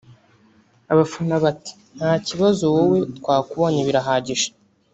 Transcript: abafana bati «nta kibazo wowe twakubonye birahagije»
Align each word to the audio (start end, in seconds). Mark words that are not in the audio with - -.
abafana 0.91 1.35
bati 1.43 1.73
«nta 1.97 2.11
kibazo 2.27 2.63
wowe 2.75 2.97
twakubonye 3.17 3.81
birahagije» 3.87 4.47